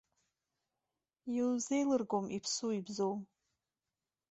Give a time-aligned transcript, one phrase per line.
[1.37, 3.15] Иузеилыргом иԥсу-ибзоу.